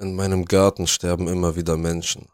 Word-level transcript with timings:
In 0.00 0.14
meinem 0.14 0.46
Garten 0.46 0.86
sterben 0.86 1.28
immer 1.28 1.56
wieder 1.56 1.76
Menschen. 1.76 2.24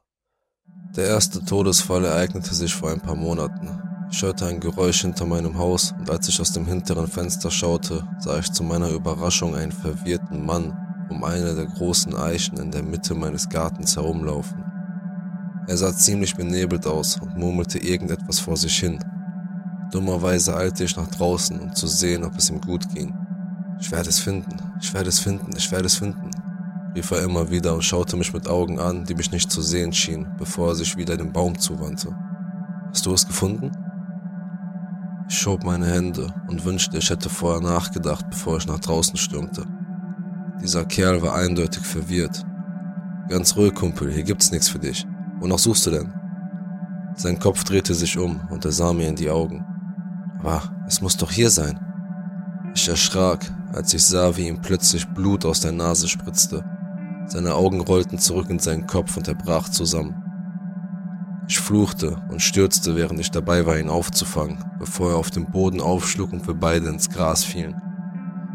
Der 0.95 1.07
erste 1.07 1.45
Todesfall 1.45 2.05
ereignete 2.05 2.55
sich 2.55 2.73
vor 2.73 2.93
ein 2.93 3.01
paar 3.01 3.17
Monaten. 3.17 3.69
Ich 4.09 4.23
hörte 4.23 4.47
ein 4.47 4.61
Geräusch 4.61 5.01
hinter 5.01 5.27
meinem 5.27 5.59
Haus 5.59 5.93
und 5.99 6.09
als 6.09 6.29
ich 6.29 6.41
aus 6.41 6.53
dem 6.53 6.65
hinteren 6.65 7.09
Fenster 7.09 7.51
schaute, 7.51 8.07
sah 8.21 8.39
ich 8.39 8.53
zu 8.53 8.63
meiner 8.63 8.91
Überraschung 8.91 9.57
einen 9.57 9.73
verwirrten 9.73 10.47
Mann 10.47 10.79
um 11.11 11.25
eine 11.25 11.57
der 11.57 11.67
großen 11.67 12.15
Eichen 12.15 12.57
in 12.59 12.71
der 12.71 12.85
Mitte 12.85 13.17
meines 13.17 13.49
Gartens 13.49 13.97
herumlaufen. 13.97 14.63
Er 15.67 15.77
sah 15.77 15.93
ziemlich 15.93 16.37
benebelt 16.37 16.87
aus 16.87 17.19
und 17.21 17.37
murmelte 17.37 17.81
irgendetwas 17.81 18.39
vor 18.39 18.57
sich 18.57 18.79
hin. 18.79 19.01
Dummerweise 19.91 20.57
eilte 20.57 20.85
ich 20.85 20.97
nach 20.97 21.09
draußen, 21.09 21.59
um 21.59 21.75
zu 21.75 21.89
sehen, 21.89 22.23
ob 22.23 22.37
es 22.39 22.49
ihm 22.49 22.61
gut 22.61 22.89
ging. 22.95 23.13
Ich 23.81 23.91
werde 23.91 24.09
es 24.09 24.21
finden, 24.21 24.57
ich 24.81 24.95
werde 24.95 25.09
es 25.09 25.19
finden, 25.19 25.51
ich 25.57 25.73
werde 25.73 25.87
es 25.87 25.97
finden 25.97 26.31
rief 26.97 27.11
er 27.11 27.23
immer 27.23 27.51
wieder 27.51 27.75
und 27.75 27.85
schaute 27.85 28.17
mich 28.17 28.33
mit 28.33 28.49
Augen 28.49 28.81
an, 28.81 29.05
die 29.05 29.15
mich 29.15 29.31
nicht 29.31 29.51
zu 29.51 29.61
sehen 29.61 29.93
schienen, 29.93 30.35
bevor 30.39 30.69
er 30.69 30.75
sich 30.75 30.97
wieder 30.97 31.17
dem 31.19 31.31
Baum 31.31 31.59
zuwandte. 31.59 32.17
Hast 32.91 33.05
du 33.05 33.13
es 33.13 33.27
gefunden? 33.27 33.71
Ich 35.29 35.39
schob 35.39 35.63
meine 35.63 35.87
Hände 35.87 36.33
und 36.49 36.65
wünschte, 36.65 36.97
ich 36.97 37.11
hätte 37.11 37.29
vorher 37.29 37.61
nachgedacht, 37.61 38.31
bevor 38.31 38.57
ich 38.57 38.67
nach 38.67 38.79
draußen 38.79 39.17
stürmte. 39.19 39.67
Dieser 40.63 40.87
Kerl 40.87 41.21
war 41.21 41.35
eindeutig 41.35 41.85
verwirrt. 41.85 42.47
Ganz 43.29 43.57
ruhig, 43.57 43.75
Kumpel, 43.75 44.11
hier 44.11 44.23
gibt's 44.23 44.51
nichts 44.51 44.69
für 44.69 44.79
dich. 44.79 45.07
Wonach 45.41 45.59
suchst 45.59 45.85
du 45.87 45.91
denn? 45.91 46.15
Sein 47.15 47.39
Kopf 47.39 47.65
drehte 47.65 47.95
sich 47.95 48.17
um 48.17 48.41
und 48.49 48.65
er 48.65 48.73
sah 48.73 48.95
mir 48.95 49.09
in 49.09 49.17
die 49.17 49.29
Augen. 49.29 49.67
Aber 50.39 50.63
es 50.87 51.03
muss 51.03 51.17
doch 51.19 51.31
hier 51.31 51.51
sein. 51.51 51.79
Ich 52.75 52.89
erschrak, 52.89 53.53
als 53.75 53.93
ich 53.93 54.05
sah, 54.05 54.35
wie 54.37 54.49
ihm 54.49 54.63
plötzlich 54.63 55.07
Blut 55.09 55.45
aus 55.45 55.61
der 55.61 55.73
Nase 55.73 56.09
spritzte 56.09 56.65
seine 57.31 57.55
Augen 57.55 57.81
rollten 57.81 58.19
zurück 58.19 58.51
in 58.51 58.59
seinen 58.59 58.87
Kopf 58.87 59.17
und 59.17 59.29
er 59.29 59.35
brach 59.35 59.69
zusammen. 59.69 60.23
Ich 61.49 61.59
fluchte 61.59 62.17
und 62.29 62.43
stürzte, 62.43 62.97
während 62.97 63.21
ich 63.21 63.31
dabei 63.31 63.67
war, 63.67 63.79
ihn 63.79 63.89
aufzufangen, 63.89 64.59
bevor 64.79 65.11
er 65.11 65.17
auf 65.17 65.31
dem 65.31 65.47
Boden 65.47 65.81
aufschlug 65.81 66.33
und 66.33 66.47
wir 66.47 66.55
beide 66.55 66.89
ins 66.89 67.09
Gras 67.09 67.45
fielen. 67.45 67.81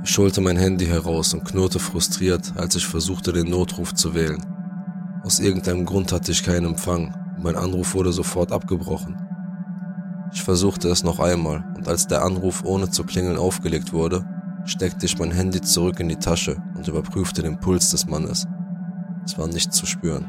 Ich 0.04 0.18
holte 0.18 0.42
mein 0.42 0.58
Handy 0.58 0.88
heraus 0.88 1.34
und 1.34 1.46
knurrte 1.46 1.80
frustriert, 1.80 2.54
als 2.56 2.76
ich 2.76 2.86
versuchte, 2.86 3.32
den 3.32 3.50
Notruf 3.50 3.94
zu 3.94 4.14
wählen. 4.14 4.44
Aus 5.24 5.40
irgendeinem 5.40 5.86
Grund 5.86 6.12
hatte 6.12 6.32
ich 6.32 6.44
keinen 6.44 6.66
Empfang 6.66 7.14
und 7.38 7.44
mein 7.44 7.56
Anruf 7.56 7.94
wurde 7.94 8.12
sofort 8.12 8.52
abgebrochen. 8.52 9.16
Ich 10.34 10.42
versuchte 10.42 10.90
es 10.90 11.04
noch 11.04 11.20
einmal 11.20 11.64
und 11.78 11.88
als 11.88 12.08
der 12.08 12.24
Anruf 12.24 12.64
ohne 12.66 12.90
zu 12.90 13.04
klingeln 13.04 13.38
aufgelegt 13.38 13.94
wurde, 13.94 14.26
steckte 14.66 15.06
ich 15.06 15.18
mein 15.18 15.32
Handy 15.32 15.62
zurück 15.62 16.00
in 16.00 16.10
die 16.10 16.16
Tasche 16.16 16.58
und 16.76 16.88
überprüfte 16.88 17.42
den 17.42 17.60
Puls 17.60 17.92
des 17.92 18.06
Mannes. 18.06 18.48
Es 19.26 19.38
war 19.38 19.48
nicht 19.48 19.74
zu 19.74 19.86
spüren. 19.86 20.26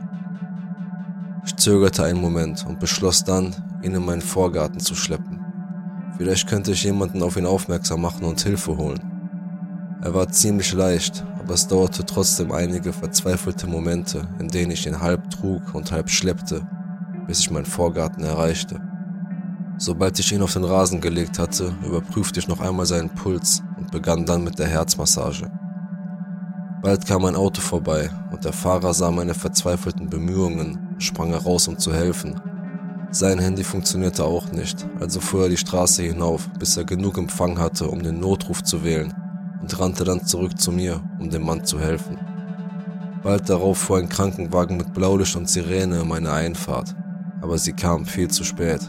Ich 1.44 1.56
zögerte 1.56 2.04
einen 2.04 2.20
Moment 2.20 2.64
und 2.66 2.78
beschloss 2.78 3.24
dann, 3.24 3.54
ihn 3.82 3.94
in 3.94 4.04
meinen 4.04 4.22
Vorgarten 4.22 4.80
zu 4.80 4.94
schleppen. 4.94 5.40
Vielleicht 6.16 6.48
könnte 6.48 6.72
ich 6.72 6.84
jemanden 6.84 7.22
auf 7.22 7.36
ihn 7.36 7.46
aufmerksam 7.46 8.02
machen 8.02 8.24
und 8.24 8.40
Hilfe 8.40 8.76
holen. 8.76 9.00
Er 10.02 10.14
war 10.14 10.28
ziemlich 10.28 10.72
leicht, 10.72 11.24
aber 11.38 11.54
es 11.54 11.66
dauerte 11.66 12.04
trotzdem 12.04 12.52
einige 12.52 12.92
verzweifelte 12.92 13.66
Momente, 13.66 14.28
in 14.38 14.48
denen 14.48 14.72
ich 14.72 14.86
ihn 14.86 15.00
halb 15.00 15.30
trug 15.30 15.74
und 15.74 15.90
halb 15.90 16.10
schleppte, 16.10 16.66
bis 17.26 17.40
ich 17.40 17.50
meinen 17.50 17.66
Vorgarten 17.66 18.24
erreichte. 18.24 18.80
Sobald 19.78 20.18
ich 20.18 20.30
ihn 20.32 20.42
auf 20.42 20.52
den 20.52 20.64
Rasen 20.64 21.00
gelegt 21.00 21.38
hatte, 21.38 21.74
überprüfte 21.84 22.38
ich 22.38 22.46
noch 22.46 22.60
einmal 22.60 22.86
seinen 22.86 23.10
Puls 23.10 23.62
und 23.78 23.90
begann 23.90 24.26
dann 24.26 24.44
mit 24.44 24.58
der 24.58 24.68
Herzmassage. 24.68 25.50
Bald 26.82 27.06
kam 27.06 27.24
ein 27.26 27.36
Auto 27.36 27.60
vorbei 27.60 28.10
und 28.32 28.44
der 28.44 28.52
Fahrer 28.52 28.92
sah 28.92 29.12
meine 29.12 29.34
verzweifelten 29.34 30.10
Bemühungen 30.10 30.90
und 30.94 31.00
sprang 31.00 31.28
heraus, 31.28 31.68
um 31.68 31.78
zu 31.78 31.94
helfen. 31.94 32.40
Sein 33.12 33.38
Handy 33.38 33.62
funktionierte 33.62 34.24
auch 34.24 34.50
nicht, 34.50 34.84
also 34.98 35.20
fuhr 35.20 35.44
er 35.44 35.48
die 35.48 35.56
Straße 35.56 36.02
hinauf, 36.02 36.48
bis 36.58 36.76
er 36.76 36.82
genug 36.82 37.18
Empfang 37.18 37.60
hatte, 37.60 37.86
um 37.86 38.02
den 38.02 38.18
Notruf 38.18 38.64
zu 38.64 38.82
wählen 38.82 39.14
und 39.60 39.78
rannte 39.78 40.02
dann 40.02 40.26
zurück 40.26 40.58
zu 40.58 40.72
mir, 40.72 41.00
um 41.20 41.30
dem 41.30 41.44
Mann 41.44 41.64
zu 41.64 41.78
helfen. 41.78 42.18
Bald 43.22 43.48
darauf 43.48 43.78
fuhr 43.78 43.98
ein 43.98 44.08
Krankenwagen 44.08 44.76
mit 44.76 44.92
Blaulicht 44.92 45.36
und 45.36 45.48
Sirene 45.48 46.00
in 46.00 46.08
meine 46.08 46.32
Einfahrt, 46.32 46.96
aber 47.42 47.58
sie 47.58 47.74
kam 47.74 48.06
viel 48.06 48.26
zu 48.26 48.42
spät. 48.42 48.80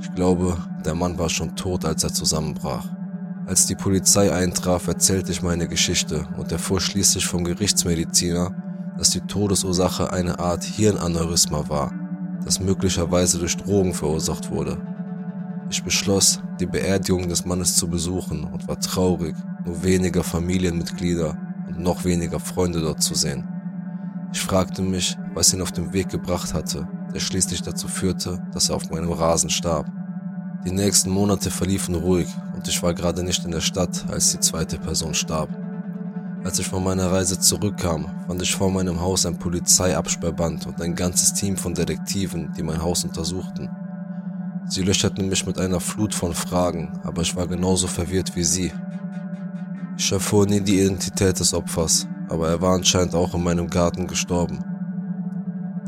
Ich 0.00 0.14
glaube, 0.14 0.56
der 0.84 0.94
Mann 0.94 1.18
war 1.18 1.28
schon 1.28 1.56
tot, 1.56 1.84
als 1.84 2.04
er 2.04 2.12
zusammenbrach. 2.12 2.95
Als 3.46 3.66
die 3.66 3.76
Polizei 3.76 4.32
eintraf, 4.32 4.88
erzählte 4.88 5.30
ich 5.30 5.40
meine 5.40 5.68
Geschichte 5.68 6.26
und 6.36 6.50
erfuhr 6.50 6.80
schließlich 6.80 7.26
vom 7.26 7.44
Gerichtsmediziner, 7.44 8.50
dass 8.98 9.10
die 9.10 9.20
Todesursache 9.20 10.12
eine 10.12 10.40
Art 10.40 10.64
Hirnaneurysma 10.64 11.68
war, 11.68 11.92
das 12.44 12.58
möglicherweise 12.58 13.38
durch 13.38 13.56
Drogen 13.56 13.94
verursacht 13.94 14.50
wurde. 14.50 14.78
Ich 15.70 15.84
beschloss, 15.84 16.40
die 16.58 16.66
Beerdigung 16.66 17.28
des 17.28 17.44
Mannes 17.44 17.76
zu 17.76 17.88
besuchen 17.88 18.42
und 18.42 18.66
war 18.66 18.80
traurig, 18.80 19.36
nur 19.64 19.80
weniger 19.84 20.24
Familienmitglieder 20.24 21.36
und 21.68 21.78
noch 21.78 22.04
weniger 22.04 22.40
Freunde 22.40 22.80
dort 22.80 23.00
zu 23.00 23.14
sehen. 23.14 23.46
Ich 24.32 24.40
fragte 24.40 24.82
mich, 24.82 25.16
was 25.34 25.54
ihn 25.54 25.62
auf 25.62 25.70
den 25.70 25.92
Weg 25.92 26.08
gebracht 26.08 26.52
hatte, 26.52 26.88
der 27.14 27.20
schließlich 27.20 27.62
dazu 27.62 27.86
führte, 27.86 28.42
dass 28.52 28.70
er 28.70 28.76
auf 28.76 28.90
meinem 28.90 29.12
Rasen 29.12 29.50
starb. 29.50 29.86
Die 30.66 30.72
nächsten 30.72 31.10
Monate 31.10 31.52
verliefen 31.52 31.94
ruhig 31.94 32.26
und 32.56 32.66
ich 32.66 32.82
war 32.82 32.92
gerade 32.92 33.22
nicht 33.22 33.44
in 33.44 33.52
der 33.52 33.60
Stadt, 33.60 34.04
als 34.08 34.32
die 34.32 34.40
zweite 34.40 34.78
Person 34.78 35.14
starb. 35.14 35.48
Als 36.42 36.58
ich 36.58 36.66
von 36.66 36.82
meiner 36.82 37.12
Reise 37.12 37.38
zurückkam, 37.38 38.24
fand 38.26 38.42
ich 38.42 38.52
vor 38.52 38.72
meinem 38.72 39.00
Haus 39.00 39.26
ein 39.26 39.38
Polizeiabsperrband 39.38 40.66
und 40.66 40.82
ein 40.82 40.96
ganzes 40.96 41.34
Team 41.34 41.56
von 41.56 41.72
Detektiven, 41.72 42.52
die 42.56 42.64
mein 42.64 42.82
Haus 42.82 43.04
untersuchten. 43.04 43.70
Sie 44.68 44.82
löcherten 44.82 45.28
mich 45.28 45.46
mit 45.46 45.60
einer 45.60 45.78
Flut 45.78 46.12
von 46.12 46.34
Fragen, 46.34 46.98
aber 47.04 47.22
ich 47.22 47.36
war 47.36 47.46
genauso 47.46 47.86
verwirrt 47.86 48.34
wie 48.34 48.44
sie. 48.44 48.72
Ich 49.96 50.10
erfuhr 50.10 50.46
nie 50.46 50.60
die 50.60 50.80
Identität 50.80 51.38
des 51.38 51.54
Opfers, 51.54 52.08
aber 52.28 52.48
er 52.48 52.60
war 52.60 52.74
anscheinend 52.74 53.14
auch 53.14 53.34
in 53.34 53.44
meinem 53.44 53.70
Garten 53.70 54.08
gestorben. 54.08 54.75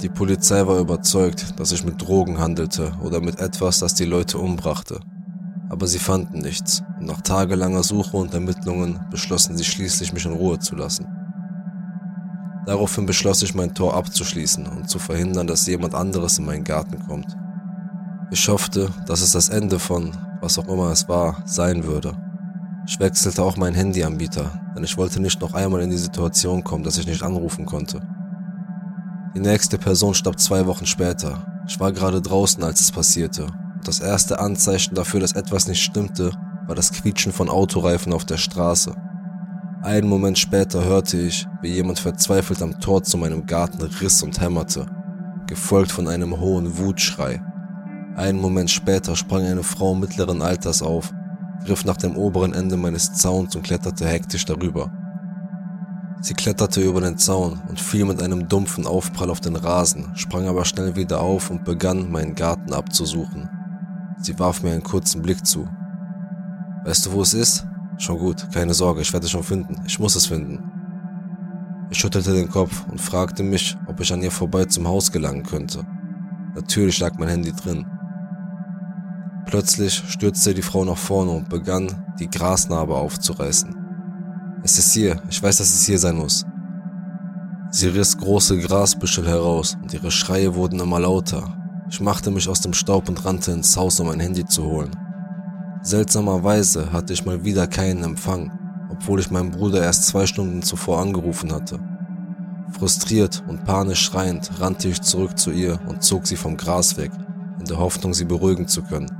Die 0.01 0.09
Polizei 0.09 0.65
war 0.65 0.79
überzeugt, 0.79 1.59
dass 1.59 1.73
ich 1.73 1.85
mit 1.85 2.01
Drogen 2.01 2.39
handelte 2.39 2.93
oder 3.03 3.21
mit 3.21 3.41
etwas, 3.41 3.81
das 3.81 3.95
die 3.95 4.05
Leute 4.05 4.39
umbrachte. 4.39 5.01
Aber 5.71 5.89
sie 5.89 5.99
fanden 5.99 6.39
nichts 6.39 6.85
und 7.01 7.07
nach 7.07 7.21
tagelanger 7.21 7.83
Suche 7.83 8.17
und 8.17 8.33
Ermittlungen 8.33 9.01
beschlossen 9.11 9.57
sie 9.57 9.65
schließlich, 9.65 10.13
mich 10.13 10.25
in 10.25 10.33
Ruhe 10.33 10.61
zu 10.61 10.77
lassen. 10.77 11.07
Daraufhin 12.65 13.07
beschloss 13.07 13.43
ich, 13.43 13.57
mein 13.57 13.75
Tor 13.75 13.95
abzuschließen 13.95 14.67
und 14.69 14.89
zu 14.89 15.01
verhindern, 15.01 15.49
dass 15.49 15.67
jemand 15.67 15.97
anderes 15.97 16.39
in 16.39 16.47
meinen 16.47 16.65
Garten 16.65 17.05
kommt. 17.09 17.37
Ich 18.31 18.47
hoffte, 18.49 18.91
dass 19.07 19.21
es 19.21 19.33
das 19.33 19.49
Ende 19.49 19.81
von, 19.81 20.13
was 20.41 20.61
auch 20.61 20.69
immer 20.69 20.93
es 20.93 21.09
war, 21.09 21.43
sein 21.45 21.83
würde. 21.83 22.15
Ich 22.87 23.01
wechselte 23.01 23.43
auch 23.43 23.57
meinen 23.57 23.75
Handyanbieter, 23.75 24.61
denn 24.77 24.85
ich 24.85 24.97
wollte 24.97 25.21
nicht 25.21 25.41
noch 25.41 25.55
einmal 25.55 25.81
in 25.81 25.91
die 25.91 25.97
Situation 25.97 26.63
kommen, 26.63 26.85
dass 26.85 26.99
ich 26.99 27.07
nicht 27.07 27.23
anrufen 27.23 27.67
konnte. 27.67 28.01
Die 29.34 29.41
nächste 29.41 29.78
Person 29.78 30.15
starb 30.15 30.41
zwei 30.41 30.66
Wochen 30.66 30.87
später. 30.87 31.62
Ich 31.69 31.78
war 31.78 31.93
gerade 31.93 32.22
draußen, 32.22 32.62
als 32.65 32.81
es 32.81 32.91
passierte. 32.91 33.47
Das 33.84 34.00
erste 34.00 34.41
Anzeichen 34.41 34.94
dafür, 34.94 35.21
dass 35.21 35.33
etwas 35.33 35.69
nicht 35.69 35.83
stimmte, 35.83 36.33
war 36.66 36.75
das 36.75 36.93
Quietschen 36.93 37.33
von 37.33 37.49
Autoreifen 37.49 38.12
auf 38.12 38.25
der 38.25 38.38
Straße. 38.38 38.94
Einen 39.83 40.09
Moment 40.09 40.38
später 40.38 40.84
hörte 40.84 41.19
ich, 41.19 41.47
wie 41.62 41.69
jemand 41.69 41.99
verzweifelt 41.99 42.62
am 42.62 42.81
Tor 42.81 43.03
zu 43.03 43.17
meinem 43.17 43.47
Garten 43.47 43.83
riss 43.83 44.22
und 44.22 44.41
hämmerte, 44.41 44.87
gefolgt 45.47 45.93
von 45.93 46.09
einem 46.09 46.41
hohen 46.41 46.78
Wutschrei. 46.78 47.41
Einen 48.17 48.41
Moment 48.41 48.71
später 48.71 49.15
sprang 49.15 49.44
eine 49.44 49.62
Frau 49.62 49.94
mittleren 49.94 50.43
Alters 50.43 50.83
auf, 50.83 51.12
griff 51.65 51.84
nach 51.84 51.97
dem 51.97 52.17
oberen 52.17 52.55
Ende 52.55 52.77
meines 52.77 53.12
Zauns 53.12 53.55
und 53.55 53.62
kletterte 53.62 54.06
hektisch 54.06 54.44
darüber. 54.44 54.91
Sie 56.21 56.34
kletterte 56.34 56.81
über 56.81 57.01
den 57.01 57.17
Zaun 57.17 57.61
und 57.69 57.79
fiel 57.79 58.05
mit 58.05 58.23
einem 58.23 58.49
dumpfen 58.49 58.87
Aufprall 58.87 59.31
auf 59.31 59.41
den 59.41 59.55
Rasen, 59.55 60.11
sprang 60.17 60.49
aber 60.49 60.65
schnell 60.65 60.97
wieder 60.97 61.20
auf 61.20 61.50
und 61.50 61.65
begann, 61.65 62.11
meinen 62.11 62.35
Garten 62.35 62.73
abzusuchen. 62.73 63.49
Sie 64.20 64.37
warf 64.38 64.62
mir 64.62 64.73
einen 64.73 64.82
kurzen 64.82 65.23
Blick 65.23 65.47
zu. 65.47 65.69
Weißt 66.85 67.06
du, 67.06 67.12
wo 67.12 67.23
es 67.23 67.35
ist? 67.35 67.65
Schon 67.99 68.19
gut, 68.19 68.49
keine 68.53 68.75
Sorge, 68.75 69.00
ich 69.00 69.12
werde 69.12 69.26
es 69.26 69.31
schon 69.31 69.44
finden. 69.44 69.76
Ich 69.87 69.99
muss 70.00 70.17
es 70.17 70.26
finden. 70.26 70.73
Ich 71.91 71.99
schüttelte 71.99 72.35
den 72.35 72.49
Kopf 72.49 72.85
und 72.91 73.00
fragte 73.00 73.43
mich, 73.43 73.76
ob 73.87 74.00
ich 74.00 74.12
an 74.12 74.23
ihr 74.23 74.31
vorbei 74.31 74.65
zum 74.65 74.88
Haus 74.88 75.12
gelangen 75.12 75.44
könnte. 75.44 75.87
Natürlich 76.55 76.99
lag 76.99 77.17
mein 77.19 77.29
Handy 77.29 77.53
drin. 77.53 77.87
Plötzlich 79.47 79.94
stürzte 80.09 80.53
die 80.53 80.62
Frau 80.62 80.85
nach 80.85 80.99
vorne 80.99 81.31
und 81.31 81.49
begann, 81.49 81.87
die 82.19 82.29
Grasnarbe 82.29 82.94
aufzureißen. 82.94 83.88
Es 84.62 84.78
ist 84.78 84.93
hier, 84.93 85.20
ich 85.31 85.43
weiß, 85.43 85.58
dass 85.58 85.72
es 85.72 85.87
hier 85.87 85.99
sein 85.99 86.16
muss. 86.16 86.44
Sie 87.70 87.88
riss 87.88 88.16
große 88.16 88.58
Grasbüschel 88.58 89.26
heraus 89.26 89.76
und 89.81 89.93
ihre 89.93 90.10
Schreie 90.10 90.55
wurden 90.55 90.81
immer 90.81 90.99
lauter. 90.99 91.55
Ich 91.90 92.00
machte 92.00 92.31
mich 92.31 92.49
aus 92.49 92.60
dem 92.60 92.72
Staub 92.72 93.08
und 93.08 93.25
rannte 93.25 93.52
ins 93.52 93.76
Haus, 93.76 94.00
um 94.00 94.08
ein 94.08 94.20
Handy 94.20 94.44
zu 94.44 94.64
holen. 94.64 94.90
Seltsamerweise 95.82 96.93
hatte 96.93 97.12
ich 97.12 97.25
mal 97.25 97.44
wieder 97.44 97.66
keinen 97.66 98.02
Empfang, 98.05 98.50
obwohl 98.90 99.20
ich 99.20 99.31
meinen 99.31 99.50
Bruder 99.50 99.82
erst 99.82 100.06
zwei 100.06 100.26
Stunden 100.26 100.62
zuvor 100.62 101.00
angerufen 101.00 101.52
hatte. 101.52 101.78
Frustriert 102.72 103.43
und 103.46 103.64
panisch 103.64 104.02
schreiend 104.02 104.50
rannte 104.60 104.88
ich 104.88 105.00
zurück 105.00 105.38
zu 105.38 105.50
ihr 105.50 105.78
und 105.87 106.02
zog 106.02 106.26
sie 106.26 106.37
vom 106.37 106.56
Gras 106.56 106.96
weg, 106.96 107.12
in 107.58 107.64
der 107.64 107.78
Hoffnung, 107.78 108.12
sie 108.12 108.25
beruhigen 108.25 108.66
zu 108.66 108.82
können. 108.82 109.10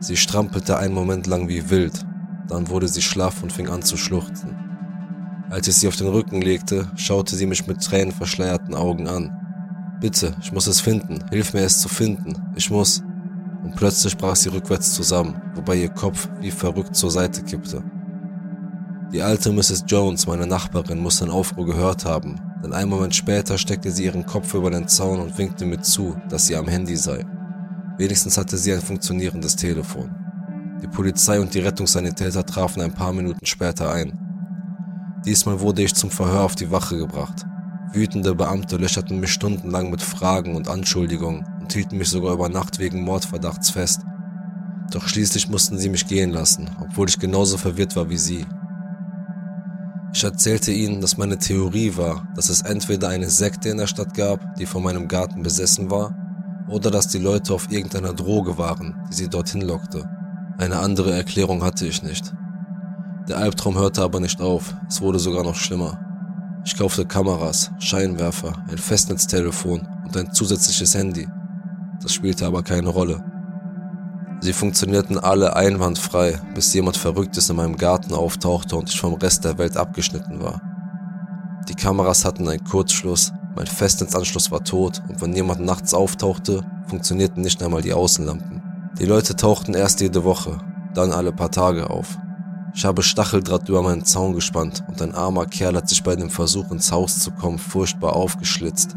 Sie 0.00 0.16
strampelte 0.16 0.78
einen 0.78 0.94
Moment 0.94 1.26
lang 1.26 1.48
wie 1.48 1.70
wild, 1.70 2.04
dann 2.48 2.68
wurde 2.68 2.88
sie 2.88 3.02
schlaff 3.02 3.42
und 3.42 3.52
fing 3.52 3.68
an 3.68 3.82
zu 3.82 3.96
schluchzen. 3.96 4.56
Als 5.50 5.68
ich 5.68 5.76
sie 5.76 5.88
auf 5.88 5.96
den 5.96 6.08
Rücken 6.08 6.40
legte, 6.40 6.90
schaute 6.96 7.36
sie 7.36 7.46
mich 7.46 7.66
mit 7.66 7.82
tränenverschleierten 7.82 8.74
Augen 8.74 9.06
an. 9.06 9.30
Bitte, 10.00 10.34
ich 10.42 10.52
muss 10.52 10.66
es 10.66 10.80
finden, 10.80 11.24
hilf 11.30 11.54
mir 11.54 11.60
es 11.60 11.80
zu 11.80 11.88
finden, 11.88 12.34
ich 12.56 12.70
muss. 12.70 13.02
Und 13.62 13.74
plötzlich 13.76 14.16
brach 14.16 14.36
sie 14.36 14.48
rückwärts 14.48 14.92
zusammen, 14.92 15.40
wobei 15.54 15.76
ihr 15.76 15.88
Kopf 15.88 16.28
wie 16.40 16.50
verrückt 16.50 16.94
zur 16.94 17.10
Seite 17.10 17.42
kippte. 17.42 17.82
Die 19.12 19.22
alte 19.22 19.52
Mrs. 19.52 19.84
Jones, 19.86 20.26
meine 20.26 20.46
Nachbarin, 20.46 20.98
muss 20.98 21.20
den 21.20 21.30
Aufruhr 21.30 21.64
gehört 21.64 22.04
haben, 22.04 22.40
denn 22.62 22.72
einen 22.72 22.90
Moment 22.90 23.14
später 23.14 23.56
steckte 23.56 23.90
sie 23.90 24.04
ihren 24.04 24.26
Kopf 24.26 24.52
über 24.52 24.70
den 24.70 24.88
Zaun 24.88 25.20
und 25.20 25.38
winkte 25.38 25.64
mir 25.64 25.80
zu, 25.80 26.16
dass 26.28 26.46
sie 26.46 26.56
am 26.56 26.66
Handy 26.66 26.96
sei. 26.96 27.24
Wenigstens 27.98 28.36
hatte 28.36 28.58
sie 28.58 28.72
ein 28.72 28.82
funktionierendes 28.82 29.56
Telefon. 29.56 30.25
Die 30.82 30.88
Polizei 30.88 31.40
und 31.40 31.54
die 31.54 31.60
Rettungssanitäter 31.60 32.44
trafen 32.44 32.82
ein 32.82 32.92
paar 32.92 33.12
Minuten 33.12 33.46
später 33.46 33.90
ein. 33.90 34.18
Diesmal 35.24 35.60
wurde 35.60 35.82
ich 35.82 35.94
zum 35.94 36.10
Verhör 36.10 36.42
auf 36.42 36.54
die 36.54 36.70
Wache 36.70 36.96
gebracht. 36.98 37.46
Wütende 37.92 38.34
Beamte 38.34 38.76
löcherten 38.76 39.18
mich 39.18 39.32
stundenlang 39.32 39.90
mit 39.90 40.02
Fragen 40.02 40.54
und 40.54 40.68
Anschuldigungen 40.68 41.46
und 41.60 41.72
hielten 41.72 41.96
mich 41.96 42.08
sogar 42.10 42.34
über 42.34 42.48
Nacht 42.48 42.78
wegen 42.78 43.02
Mordverdachts 43.02 43.70
fest. 43.70 44.02
Doch 44.92 45.08
schließlich 45.08 45.48
mussten 45.48 45.78
sie 45.78 45.88
mich 45.88 46.06
gehen 46.06 46.30
lassen, 46.30 46.70
obwohl 46.80 47.08
ich 47.08 47.18
genauso 47.18 47.56
verwirrt 47.56 47.96
war 47.96 48.10
wie 48.10 48.18
sie. 48.18 48.46
Ich 50.12 50.24
erzählte 50.24 50.72
ihnen, 50.72 51.00
dass 51.00 51.16
meine 51.16 51.38
Theorie 51.38 51.96
war, 51.96 52.28
dass 52.36 52.48
es 52.48 52.62
entweder 52.62 53.08
eine 53.08 53.28
Sekte 53.28 53.70
in 53.70 53.78
der 53.78 53.86
Stadt 53.86 54.14
gab, 54.14 54.54
die 54.56 54.66
von 54.66 54.82
meinem 54.82 55.08
Garten 55.08 55.42
besessen 55.42 55.90
war, 55.90 56.14
oder 56.68 56.90
dass 56.90 57.08
die 57.08 57.18
Leute 57.18 57.52
auf 57.52 57.70
irgendeiner 57.70 58.12
Droge 58.12 58.58
waren, 58.58 58.94
die 59.10 59.14
sie 59.14 59.28
dorthin 59.28 59.62
lockte. 59.62 60.08
Eine 60.58 60.78
andere 60.78 61.14
Erklärung 61.14 61.62
hatte 61.62 61.86
ich 61.86 62.02
nicht. 62.02 62.32
Der 63.28 63.36
Albtraum 63.36 63.76
hörte 63.76 64.02
aber 64.02 64.20
nicht 64.20 64.40
auf, 64.40 64.74
es 64.88 65.02
wurde 65.02 65.18
sogar 65.18 65.44
noch 65.44 65.54
schlimmer. 65.56 66.00
Ich 66.64 66.76
kaufte 66.76 67.04
Kameras, 67.04 67.70
Scheinwerfer, 67.78 68.54
ein 68.68 68.78
Festnetztelefon 68.78 69.86
und 70.04 70.16
ein 70.16 70.32
zusätzliches 70.32 70.94
Handy. 70.94 71.28
Das 72.02 72.14
spielte 72.14 72.46
aber 72.46 72.62
keine 72.62 72.88
Rolle. 72.88 73.22
Sie 74.40 74.54
funktionierten 74.54 75.18
alle 75.18 75.56
einwandfrei, 75.56 76.40
bis 76.54 76.72
jemand 76.72 76.96
Verrücktes 76.96 77.50
in 77.50 77.56
meinem 77.56 77.76
Garten 77.76 78.14
auftauchte 78.14 78.76
und 78.76 78.88
ich 78.88 79.00
vom 79.00 79.14
Rest 79.14 79.44
der 79.44 79.58
Welt 79.58 79.76
abgeschnitten 79.76 80.40
war. 80.40 80.62
Die 81.68 81.74
Kameras 81.74 82.24
hatten 82.24 82.48
einen 82.48 82.64
Kurzschluss, 82.64 83.32
mein 83.54 83.66
Festnetzanschluss 83.66 84.50
war 84.50 84.64
tot 84.64 85.02
und 85.08 85.20
wenn 85.20 85.34
jemand 85.34 85.60
nachts 85.60 85.92
auftauchte, 85.92 86.62
funktionierten 86.86 87.42
nicht 87.42 87.62
einmal 87.62 87.82
die 87.82 87.92
Außenlampen. 87.92 88.65
Die 88.98 89.04
Leute 89.04 89.36
tauchten 89.36 89.74
erst 89.74 90.00
jede 90.00 90.24
Woche, 90.24 90.58
dann 90.94 91.12
alle 91.12 91.30
paar 91.30 91.50
Tage 91.50 91.90
auf. 91.90 92.16
Ich 92.74 92.86
habe 92.86 93.02
Stacheldraht 93.02 93.68
über 93.68 93.82
meinen 93.82 94.06
Zaun 94.06 94.34
gespannt 94.34 94.84
und 94.88 95.02
ein 95.02 95.14
armer 95.14 95.44
Kerl 95.44 95.76
hat 95.76 95.86
sich 95.86 96.02
bei 96.02 96.16
dem 96.16 96.30
Versuch 96.30 96.70
ins 96.70 96.90
Haus 96.92 97.18
zu 97.18 97.30
kommen 97.30 97.58
furchtbar 97.58 98.16
aufgeschlitzt. 98.16 98.96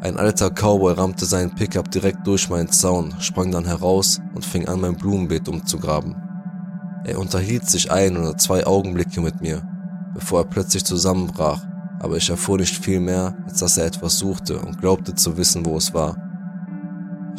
Ein 0.00 0.16
alter 0.16 0.50
Cowboy 0.50 0.94
rammte 0.94 1.26
seinen 1.26 1.54
Pickup 1.54 1.90
direkt 1.90 2.26
durch 2.26 2.48
meinen 2.48 2.72
Zaun, 2.72 3.14
sprang 3.18 3.50
dann 3.50 3.66
heraus 3.66 4.22
und 4.34 4.46
fing 4.46 4.66
an, 4.68 4.80
mein 4.80 4.96
Blumenbeet 4.96 5.50
umzugraben. 5.50 6.16
Er 7.04 7.18
unterhielt 7.18 7.68
sich 7.68 7.90
ein 7.90 8.16
oder 8.16 8.38
zwei 8.38 8.66
Augenblicke 8.66 9.20
mit 9.20 9.42
mir, 9.42 9.62
bevor 10.14 10.40
er 10.40 10.46
plötzlich 10.46 10.86
zusammenbrach, 10.86 11.62
aber 11.98 12.16
ich 12.16 12.30
erfuhr 12.30 12.56
nicht 12.56 12.82
viel 12.82 13.00
mehr, 13.00 13.34
als 13.46 13.58
dass 13.58 13.76
er 13.76 13.84
etwas 13.84 14.18
suchte 14.18 14.58
und 14.60 14.80
glaubte 14.80 15.14
zu 15.14 15.36
wissen, 15.36 15.66
wo 15.66 15.76
es 15.76 15.92
war. 15.92 16.29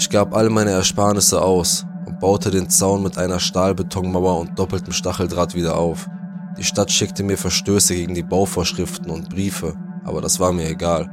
Ich 0.01 0.09
gab 0.09 0.35
all 0.35 0.49
meine 0.49 0.71
Ersparnisse 0.71 1.39
aus 1.43 1.85
und 2.07 2.19
baute 2.19 2.49
den 2.49 2.71
Zaun 2.71 3.03
mit 3.03 3.19
einer 3.19 3.39
Stahlbetonmauer 3.39 4.39
und 4.39 4.57
doppeltem 4.57 4.93
Stacheldraht 4.93 5.53
wieder 5.53 5.77
auf. 5.77 6.09
Die 6.57 6.63
Stadt 6.63 6.91
schickte 6.91 7.21
mir 7.21 7.37
Verstöße 7.37 7.93
gegen 7.93 8.15
die 8.15 8.23
Bauvorschriften 8.23 9.11
und 9.11 9.29
Briefe, 9.29 9.75
aber 10.03 10.19
das 10.19 10.39
war 10.39 10.53
mir 10.53 10.67
egal. 10.67 11.07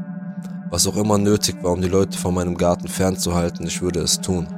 Was 0.70 0.87
auch 0.87 0.96
immer 0.96 1.19
nötig 1.19 1.62
war, 1.62 1.73
um 1.73 1.82
die 1.82 1.88
Leute 1.88 2.17
von 2.17 2.32
meinem 2.32 2.56
Garten 2.56 2.88
fernzuhalten, 2.88 3.67
ich 3.67 3.82
würde 3.82 4.00
es 4.00 4.23
tun. 4.23 4.49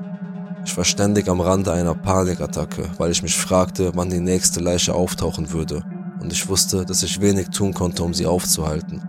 Ich 0.65 0.77
war 0.77 0.85
ständig 0.85 1.29
am 1.29 1.41
Rande 1.41 1.73
einer 1.73 1.97
Panikattacke, 1.97 2.85
weil 2.99 3.11
ich 3.11 3.25
mich 3.25 3.37
fragte, 3.37 3.91
wann 3.97 4.11
die 4.11 4.21
nächste 4.21 4.61
Leiche 4.61 4.95
auftauchen 4.95 5.51
würde, 5.51 5.83
und 6.21 6.33
ich 6.33 6.49
wusste, 6.49 6.85
dass 6.85 7.03
ich 7.03 7.21
wenig 7.21 7.49
tun 7.49 7.75
konnte, 7.75 8.05
um 8.05 8.15
sie 8.15 8.27
aufzuhalten. 8.27 9.03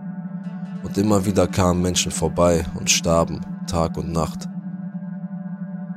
Und 0.82 0.98
immer 0.98 1.24
wieder 1.24 1.46
kamen 1.46 1.80
Menschen 1.80 2.10
vorbei 2.10 2.66
und 2.74 2.90
starben, 2.90 3.40
Tag 3.68 3.96
und 3.96 4.10
Nacht. 4.10 4.48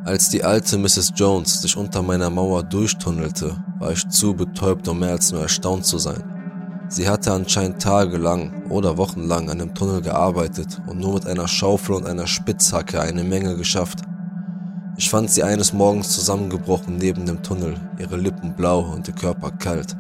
Als 0.06 0.30
die 0.30 0.44
alte 0.44 0.78
Mrs. 0.78 1.14
Jones 1.16 1.64
sich 1.64 1.76
unter 1.76 2.04
meiner 2.04 2.30
Mauer 2.30 2.62
durchtunnelte, 2.62 3.56
war 3.80 3.92
ich 3.92 4.08
zu 4.08 4.36
betäubt, 4.36 4.88
um 4.88 5.00
mehr 5.00 5.14
als 5.14 5.32
nur 5.32 5.42
erstaunt 5.42 5.84
zu 5.84 5.98
sein. 5.98 6.24
Sie 6.90 7.10
hatte 7.10 7.34
anscheinend 7.34 7.82
tagelang 7.82 8.70
oder 8.70 8.98
wochenlang 8.98 9.50
an 9.50 9.58
dem 9.58 9.74
Tunnel 9.74 10.02
gearbeitet 10.02 10.80
und 10.86 11.00
nur 11.00 11.16
mit 11.16 11.26
einer 11.26 11.48
Schaufel 11.48 11.96
und 11.96 12.06
einer 12.06 12.28
Spitzhacke 12.28 13.02
eine 13.02 13.24
Menge 13.24 13.56
geschafft. 13.56 14.04
Ich 14.96 15.10
fand 15.10 15.32
sie 15.32 15.42
eines 15.42 15.74
Morgens 15.74 16.12
zusammengebrochen 16.12 16.98
neben 16.98 17.26
dem 17.26 17.42
Tunnel, 17.42 17.74
ihre 17.98 18.18
Lippen 18.18 18.54
blau 18.56 18.82
und 18.82 19.08
ihr 19.08 19.16
Körper 19.16 19.50
kalt. 19.50 19.98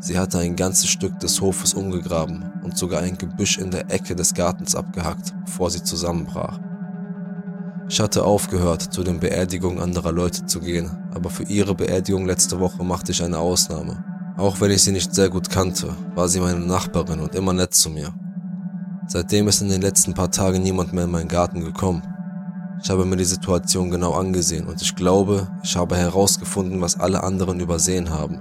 Sie 0.00 0.18
hatte 0.18 0.38
ein 0.38 0.54
ganzes 0.54 0.90
Stück 0.90 1.18
des 1.18 1.40
Hofes 1.40 1.72
umgegraben 1.72 2.44
und 2.62 2.76
sogar 2.76 3.00
ein 3.00 3.16
Gebüsch 3.16 3.56
in 3.56 3.70
der 3.70 3.90
Ecke 3.90 4.14
des 4.14 4.34
Gartens 4.34 4.74
abgehackt, 4.74 5.32
bevor 5.46 5.70
sie 5.70 5.82
zusammenbrach. 5.82 6.58
Ich 7.90 7.98
hatte 7.98 8.22
aufgehört, 8.22 8.94
zu 8.94 9.02
den 9.02 9.18
Beerdigungen 9.18 9.80
anderer 9.80 10.12
Leute 10.12 10.46
zu 10.46 10.60
gehen, 10.60 10.88
aber 11.12 11.28
für 11.28 11.42
ihre 11.42 11.74
Beerdigung 11.74 12.24
letzte 12.24 12.60
Woche 12.60 12.84
machte 12.84 13.10
ich 13.10 13.20
eine 13.20 13.38
Ausnahme. 13.38 14.04
Auch 14.36 14.60
wenn 14.60 14.70
ich 14.70 14.84
sie 14.84 14.92
nicht 14.92 15.12
sehr 15.12 15.28
gut 15.28 15.50
kannte, 15.50 15.96
war 16.14 16.28
sie 16.28 16.38
meine 16.38 16.60
Nachbarin 16.60 17.18
und 17.18 17.34
immer 17.34 17.52
nett 17.52 17.74
zu 17.74 17.90
mir. 17.90 18.14
Seitdem 19.08 19.48
ist 19.48 19.60
in 19.60 19.70
den 19.70 19.82
letzten 19.82 20.14
paar 20.14 20.30
Tagen 20.30 20.62
niemand 20.62 20.92
mehr 20.92 21.02
in 21.02 21.10
meinen 21.10 21.26
Garten 21.26 21.64
gekommen. 21.64 22.04
Ich 22.80 22.90
habe 22.90 23.04
mir 23.04 23.16
die 23.16 23.24
Situation 23.24 23.90
genau 23.90 24.12
angesehen 24.12 24.68
und 24.68 24.80
ich 24.80 24.94
glaube, 24.94 25.48
ich 25.64 25.76
habe 25.76 25.96
herausgefunden, 25.96 26.80
was 26.80 27.00
alle 27.00 27.24
anderen 27.24 27.58
übersehen 27.58 28.10
haben. 28.10 28.38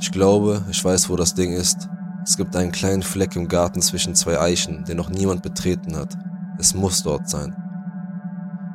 Ich 0.00 0.10
glaube, 0.10 0.64
ich 0.70 0.82
weiß, 0.82 1.10
wo 1.10 1.16
das 1.16 1.34
Ding 1.34 1.52
ist. 1.52 1.90
Es 2.24 2.38
gibt 2.38 2.56
einen 2.56 2.72
kleinen 2.72 3.02
Fleck 3.02 3.36
im 3.36 3.46
Garten 3.46 3.82
zwischen 3.82 4.14
zwei 4.14 4.40
Eichen, 4.40 4.86
den 4.86 4.96
noch 4.96 5.10
niemand 5.10 5.42
betreten 5.42 5.96
hat. 5.96 6.16
Es 6.58 6.74
muss 6.74 7.02
dort 7.02 7.28
sein. 7.28 7.54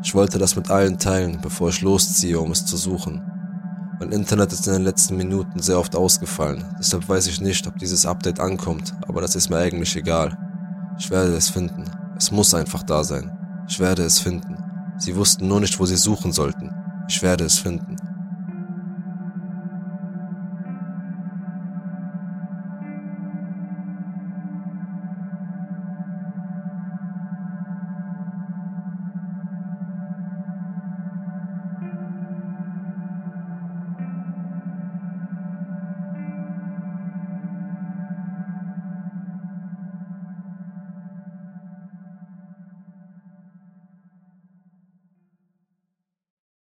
Ich 0.05 0.13
wollte 0.13 0.37
das 0.37 0.55
mit 0.55 0.69
allen 0.69 0.99
teilen, 0.99 1.39
bevor 1.41 1.69
ich 1.69 1.81
losziehe, 1.81 2.39
um 2.39 2.51
es 2.51 2.63
zu 2.63 2.77
suchen. 2.77 3.23
Mein 3.99 4.11
Internet 4.11 4.53
ist 4.53 4.67
in 4.67 4.73
den 4.73 4.83
letzten 4.83 5.17
Minuten 5.17 5.59
sehr 5.59 5.79
oft 5.79 5.95
ausgefallen, 5.95 6.63
deshalb 6.77 7.09
weiß 7.09 7.25
ich 7.25 7.41
nicht, 7.41 7.65
ob 7.65 7.79
dieses 7.79 8.05
Update 8.05 8.39
ankommt, 8.39 8.93
aber 9.07 9.19
das 9.19 9.35
ist 9.35 9.49
mir 9.49 9.57
eigentlich 9.57 9.95
egal. 9.95 10.37
Ich 10.99 11.09
werde 11.09 11.35
es 11.35 11.49
finden. 11.49 11.85
Es 12.15 12.29
muss 12.29 12.53
einfach 12.53 12.83
da 12.83 13.03
sein. 13.03 13.35
Ich 13.67 13.79
werde 13.79 14.03
es 14.03 14.19
finden. 14.19 14.57
Sie 14.99 15.15
wussten 15.15 15.47
nur 15.47 15.59
nicht, 15.59 15.79
wo 15.79 15.87
sie 15.87 15.97
suchen 15.97 16.31
sollten. 16.31 16.69
Ich 17.09 17.23
werde 17.23 17.45
es 17.45 17.57
finden. 17.57 17.94